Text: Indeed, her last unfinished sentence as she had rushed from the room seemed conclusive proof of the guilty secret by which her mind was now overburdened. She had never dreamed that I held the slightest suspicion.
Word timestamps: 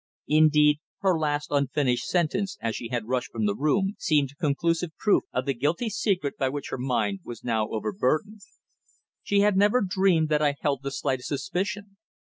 Indeed, 0.27 0.79
her 1.01 1.15
last 1.15 1.49
unfinished 1.51 2.07
sentence 2.07 2.57
as 2.59 2.75
she 2.75 2.87
had 2.87 3.05
rushed 3.07 3.31
from 3.31 3.45
the 3.45 3.53
room 3.53 3.93
seemed 3.99 4.35
conclusive 4.39 4.97
proof 4.97 5.25
of 5.31 5.45
the 5.45 5.53
guilty 5.53 5.91
secret 5.91 6.39
by 6.39 6.49
which 6.49 6.69
her 6.71 6.79
mind 6.79 7.19
was 7.23 7.43
now 7.43 7.67
overburdened. 7.69 8.41
She 9.21 9.41
had 9.41 9.55
never 9.55 9.79
dreamed 9.81 10.29
that 10.29 10.41
I 10.41 10.55
held 10.59 10.81
the 10.81 10.89
slightest 10.89 11.27
suspicion. 11.29 11.97